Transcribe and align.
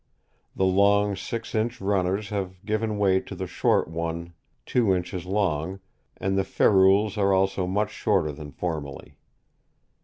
The 0.55 0.65
long 0.65 1.15
six 1.15 1.53
inch 1.53 1.79
runners 1.79 2.29
have 2.29 2.65
given 2.65 2.97
way 2.97 3.19
to 3.19 3.35
the 3.35 3.45
short 3.45 3.87
one 3.87 4.33
two 4.65 4.95
inches 4.95 5.27
long, 5.27 5.79
and 6.17 6.35
the 6.35 6.43
ferrules 6.43 7.19
are 7.19 7.31
also 7.31 7.67
much 7.67 7.91
shorter 7.91 8.31
than 8.31 8.51
formerly. 8.51 9.19